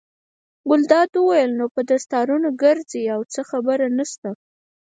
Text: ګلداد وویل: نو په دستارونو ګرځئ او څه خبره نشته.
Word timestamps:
ګلداد 0.69 1.11
وویل: 1.15 1.51
نو 1.59 1.65
په 1.73 1.81
دستارونو 1.89 2.47
ګرځئ 2.63 3.03
او 3.15 3.21
څه 3.33 3.41
خبره 3.49 3.85
نشته. 3.97 4.29